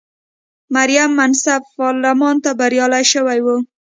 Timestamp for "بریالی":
2.59-3.05